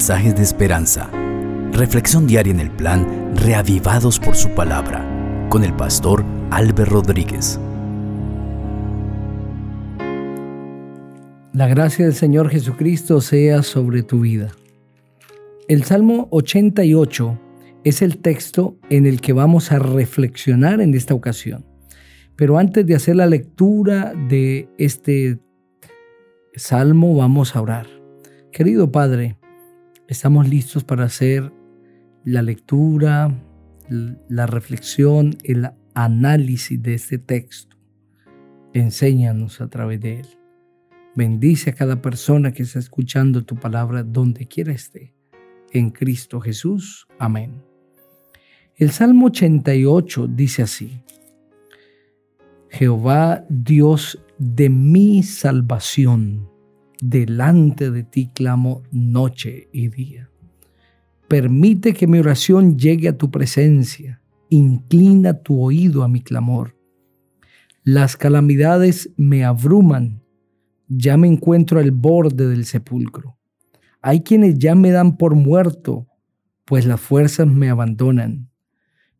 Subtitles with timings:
[0.00, 1.10] mensajes de esperanza.
[1.72, 5.06] Reflexión diaria en el plan Reavivados por su palabra
[5.50, 7.60] con el pastor Álvaro Rodríguez.
[11.52, 14.52] La gracia del Señor Jesucristo sea sobre tu vida.
[15.68, 17.38] El Salmo 88
[17.84, 21.66] es el texto en el que vamos a reflexionar en esta ocasión.
[22.36, 25.40] Pero antes de hacer la lectura de este
[26.54, 27.86] salmo, vamos a orar.
[28.50, 29.36] Querido Padre,
[30.10, 31.52] estamos listos para hacer
[32.24, 33.32] la lectura,
[34.28, 37.76] la reflexión, el análisis de este texto.
[38.74, 40.26] Enséñanos a través de él.
[41.14, 45.14] Bendice a cada persona que está escuchando tu palabra donde quiera esté.
[45.72, 47.06] En Cristo Jesús.
[47.18, 47.62] Amén.
[48.74, 51.02] El Salmo 88 dice así.
[52.68, 56.48] Jehová Dios de mi salvación,
[57.00, 60.30] delante de ti clamo noche y día.
[61.28, 66.76] Permite que mi oración llegue a tu presencia, inclina tu oído a mi clamor.
[67.84, 70.22] Las calamidades me abruman,
[70.88, 73.38] ya me encuentro al borde del sepulcro.
[74.02, 76.08] Hay quienes ya me dan por muerto,
[76.64, 78.50] pues las fuerzas me abandonan.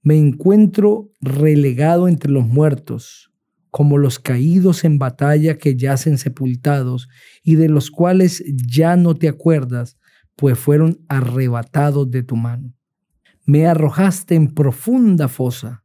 [0.02, 3.29] Me encuentro relegado entre los muertos
[3.70, 7.08] como los caídos en batalla que yacen sepultados
[7.42, 9.96] y de los cuales ya no te acuerdas,
[10.36, 12.74] pues fueron arrebatados de tu mano.
[13.44, 15.84] Me arrojaste en profunda fosa,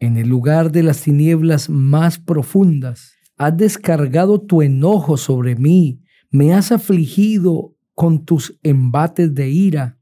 [0.00, 3.12] en el lugar de las tinieblas más profundas.
[3.36, 9.98] Has descargado tu enojo sobre mí, me has afligido con tus embates de ira,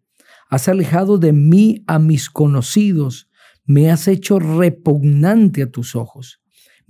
[0.48, 3.28] has alejado de mí a mis conocidos,
[3.64, 6.40] me has hecho repugnante a tus ojos.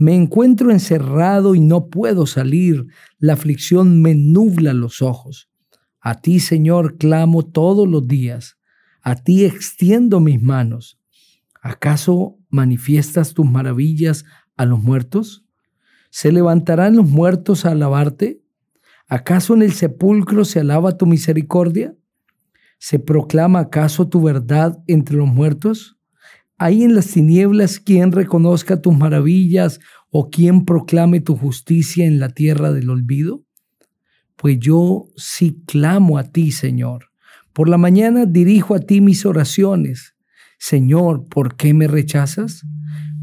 [0.00, 2.86] Me encuentro encerrado y no puedo salir.
[3.18, 5.50] La aflicción me nubla los ojos.
[6.00, 8.56] A ti, Señor, clamo todos los días.
[9.02, 10.98] A ti extiendo mis manos.
[11.60, 14.24] ¿Acaso manifiestas tus maravillas
[14.56, 15.44] a los muertos?
[16.08, 18.42] ¿Se levantarán los muertos a alabarte?
[19.06, 21.94] ¿Acaso en el sepulcro se alaba tu misericordia?
[22.78, 25.99] ¿Se proclama acaso tu verdad entre los muertos?
[26.62, 32.28] ¿Hay en las tinieblas quien reconozca tus maravillas o quien proclame tu justicia en la
[32.28, 33.46] tierra del olvido?
[34.36, 37.06] Pues yo sí clamo a ti, Señor.
[37.54, 40.14] Por la mañana dirijo a ti mis oraciones.
[40.58, 42.60] Señor, ¿por qué me rechazas?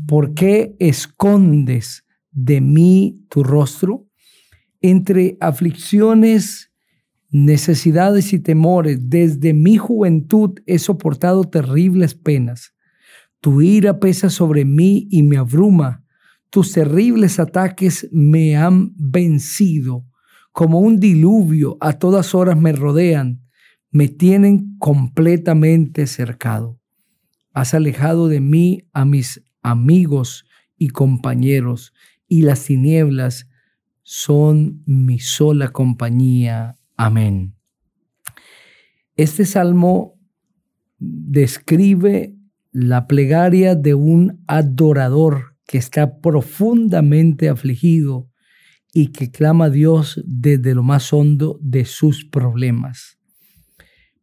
[0.07, 4.07] ¿Por qué escondes de mí tu rostro?
[4.81, 6.71] Entre aflicciones,
[7.29, 12.73] necesidades y temores, desde mi juventud he soportado terribles penas.
[13.39, 16.03] Tu ira pesa sobre mí y me abruma.
[16.49, 20.05] Tus terribles ataques me han vencido.
[20.51, 23.41] Como un diluvio a todas horas me rodean.
[23.91, 26.79] Me tienen completamente cercado.
[27.53, 30.45] Has alejado de mí a mis amigos
[30.77, 31.93] y compañeros,
[32.27, 33.49] y las tinieblas
[34.03, 36.77] son mi sola compañía.
[36.95, 37.55] Amén.
[39.15, 40.19] Este salmo
[40.99, 42.36] describe
[42.79, 48.29] la plegaria de un adorador que está profundamente afligido
[48.93, 53.17] y que clama a Dios desde lo más hondo de sus problemas.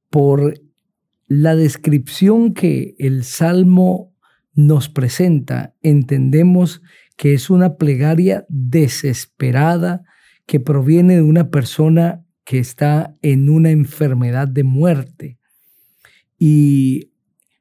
[0.09, 0.55] Por
[1.27, 4.15] la descripción que el Salmo
[4.55, 6.81] nos presenta, entendemos
[7.17, 10.05] que es una plegaria desesperada
[10.47, 15.41] que proviene de una persona que está en una enfermedad de muerte.
[16.39, 17.11] Y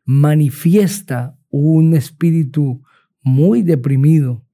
[0.05, 2.81] manifiesta un espíritu
[3.21, 4.45] muy deprimido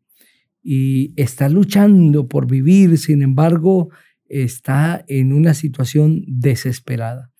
[0.61, 3.89] y está luchando por vivir, sin embargo,
[4.27, 7.31] está en una situación desesperada.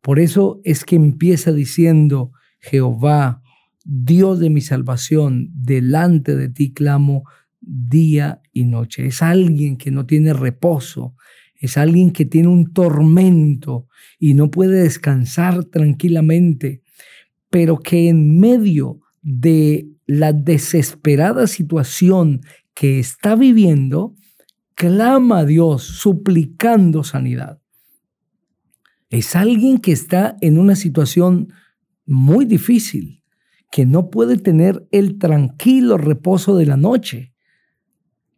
[0.00, 3.42] Por eso es que empieza diciendo, Jehová,
[3.84, 7.24] Dios de mi salvación, delante de ti clamo
[7.60, 9.06] día y noche.
[9.06, 11.14] Es alguien que no tiene reposo,
[11.54, 13.86] es alguien que tiene un tormento
[14.18, 16.82] y no puede descansar tranquilamente
[17.52, 22.40] pero que en medio de la desesperada situación
[22.72, 24.16] que está viviendo,
[24.74, 27.60] clama a Dios suplicando sanidad.
[29.10, 31.52] Es alguien que está en una situación
[32.06, 33.22] muy difícil,
[33.70, 37.34] que no puede tener el tranquilo reposo de la noche,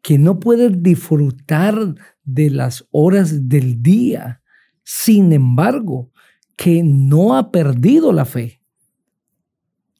[0.02, 1.94] que no puede disfrutar
[2.24, 4.42] de las horas del día.
[4.82, 6.10] Sin embargo,
[6.56, 8.63] que no ha perdido la fe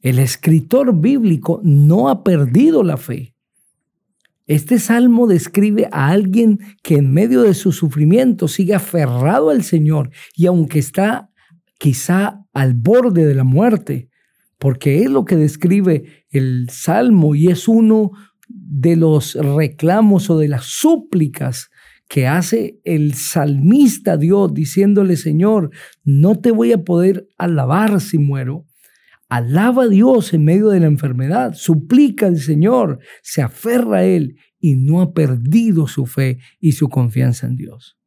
[0.04, 3.34] el escritor bíblico no ha perdido la fe.
[4.46, 10.10] Este salmo describe a alguien que en medio de su sufrimiento sigue aferrado al Señor
[10.36, 11.30] y aunque está
[11.78, 14.10] quizá al borde de la muerte,
[14.58, 18.10] porque es lo que describe el salmo y es uno
[18.46, 21.70] de los reclamos o de las súplicas
[22.08, 25.70] que hace el salmista Dios diciéndole, Señor,
[26.04, 28.66] no te voy a poder alabar si muero.
[29.34, 34.36] Alaba a Dios en medio de la enfermedad, suplica al Señor, se aferra a Él
[34.60, 37.98] y no ha perdido su fe y su confianza en Dios.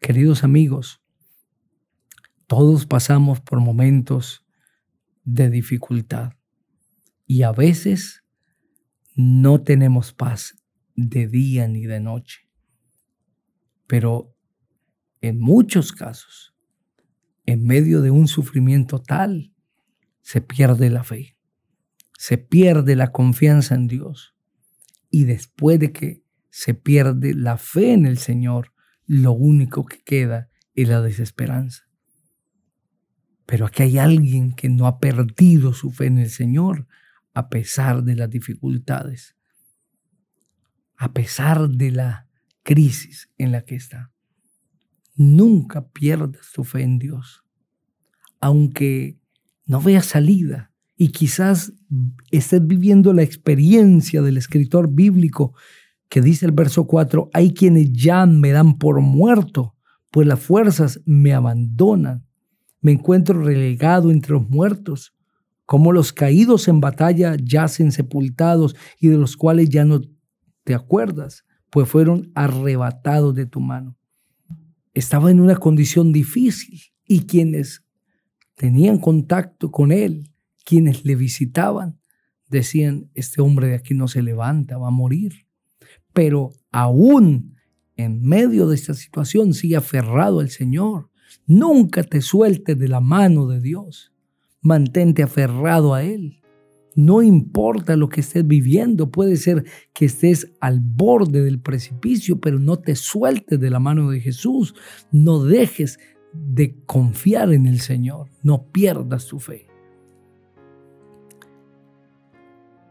[0.00, 1.02] Queridos amigos,
[2.46, 4.46] todos pasamos por momentos
[5.24, 6.34] de dificultad
[7.26, 8.22] y a veces
[9.16, 10.54] no tenemos paz
[10.94, 12.48] de día ni de noche.
[13.88, 14.36] Pero
[15.20, 16.54] en muchos casos,
[17.44, 19.53] en medio de un sufrimiento tal,
[20.24, 21.36] se pierde la fe,
[22.16, 24.34] se pierde la confianza en Dios.
[25.10, 28.72] Y después de que se pierde la fe en el Señor,
[29.06, 31.90] lo único que queda es la desesperanza.
[33.44, 36.88] Pero aquí hay alguien que no ha perdido su fe en el Señor
[37.34, 39.36] a pesar de las dificultades,
[40.96, 42.28] a pesar de la
[42.62, 44.10] crisis en la que está.
[45.16, 47.44] Nunca pierdas tu fe en Dios.
[48.40, 49.18] Aunque
[49.66, 51.72] no veas salida y quizás
[52.30, 55.54] estés viviendo la experiencia del escritor bíblico
[56.08, 59.74] que dice el verso 4, hay quienes ya me dan por muerto,
[60.10, 62.24] pues las fuerzas me abandonan.
[62.80, 65.14] Me encuentro relegado entre los muertos,
[65.66, 70.02] como los caídos en batalla yacen sepultados y de los cuales ya no
[70.62, 71.44] te acuerdas
[71.74, 73.96] pues fueron arrebatados de tu mano.
[74.92, 77.83] Estaba en una condición difícil y quienes
[78.54, 80.30] tenían contacto con él,
[80.64, 81.98] quienes le visitaban,
[82.48, 85.46] decían, este hombre de aquí no se levanta, va a morir.
[86.12, 87.54] Pero aún
[87.96, 91.10] en medio de esta situación sigue aferrado al Señor.
[91.46, 94.12] Nunca te sueltes de la mano de Dios.
[94.60, 96.40] Mantente aferrado a Él.
[96.96, 102.60] No importa lo que estés viviendo, puede ser que estés al borde del precipicio, pero
[102.60, 104.74] no te sueltes de la mano de Jesús.
[105.10, 105.98] No dejes
[106.34, 109.68] de confiar en el Señor, no pierdas tu fe.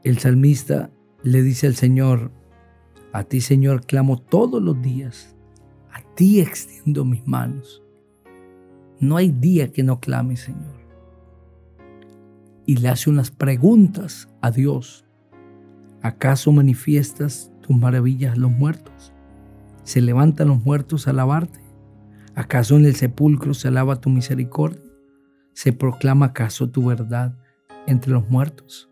[0.03, 0.89] El salmista
[1.21, 2.31] le dice al Señor,
[3.11, 5.35] a ti Señor clamo todos los días,
[5.91, 7.83] a ti extiendo mis manos.
[8.99, 10.83] No hay día que no clame, Señor
[12.65, 15.05] y le hace unas preguntas a Dios.
[16.01, 19.13] ¿Acaso manifiestas tus maravillas a los muertos?
[19.83, 21.59] ¿Se levantan los muertos a alabarte?
[22.35, 24.81] ¿Acaso en el sepulcro se alaba tu misericordia?
[25.53, 27.37] ¿Se proclama acaso tu verdad
[27.85, 28.89] entre los muertos?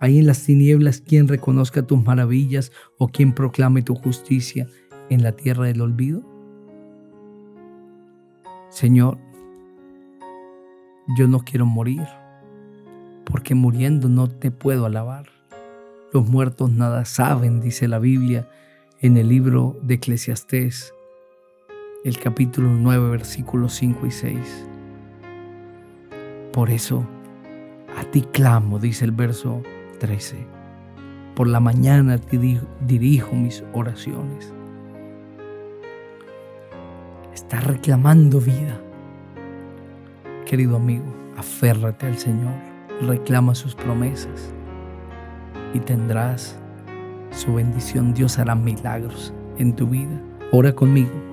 [0.00, 4.66] ¿Hay en las tinieblas quien reconozca tus maravillas o quien proclame tu justicia
[5.10, 6.22] en la tierra del olvido?
[8.70, 9.18] Señor,
[11.18, 12.06] yo no quiero morir
[13.24, 15.26] porque muriendo no te puedo alabar.
[16.12, 18.48] Los muertos nada saben, dice la Biblia
[19.00, 20.94] en el libro de Eclesiastés,
[22.04, 24.66] el capítulo 9, versículos 5 y 6.
[26.52, 27.04] Por eso,
[27.96, 29.62] a ti clamo, dice el verso
[29.98, 30.46] 13.
[31.34, 32.38] Por la mañana te
[32.86, 34.52] dirijo mis oraciones.
[37.34, 38.80] Estás reclamando vida.
[40.46, 42.68] Querido amigo, aférrate al Señor
[43.00, 44.52] reclama sus promesas
[45.74, 46.58] y tendrás
[47.30, 48.14] su bendición.
[48.14, 50.20] Dios hará milagros en tu vida.
[50.52, 51.27] Ora conmigo.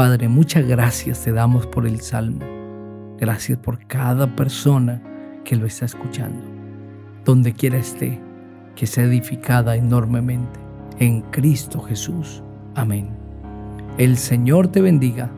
[0.00, 2.40] Padre, muchas gracias te damos por el Salmo.
[3.18, 5.02] Gracias por cada persona
[5.44, 6.42] que lo está escuchando.
[7.26, 8.18] Donde quiera esté,
[8.74, 10.58] que sea edificada enormemente.
[10.98, 12.42] En Cristo Jesús.
[12.74, 13.10] Amén.
[13.98, 15.30] El Señor te bendiga